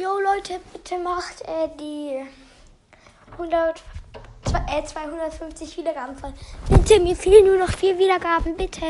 Jo 0.00 0.18
Leute, 0.18 0.60
bitte 0.72 0.98
macht 0.98 1.42
äh, 1.42 1.68
die 1.78 2.22
100, 3.32 3.82
äh, 4.74 4.82
250 4.82 5.76
Wiedergaben 5.76 6.16
voll. 6.16 6.32
Bitte, 6.70 7.00
mir 7.00 7.14
fehlen 7.14 7.44
nur 7.44 7.58
noch 7.58 7.70
vier 7.70 7.98
Wiedergaben, 7.98 8.56
bitte. 8.56 8.86